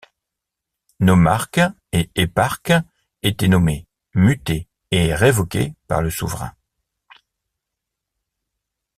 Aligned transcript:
Nomarques 0.99 1.59
et 1.91 2.09
éparques 2.15 2.73
étaient 3.21 3.47
nommés, 3.47 3.85
mutés 4.15 4.67
et 4.89 5.13
révoqués 5.13 5.75
par 5.87 6.01
le 6.01 6.09
souverain. 6.09 6.55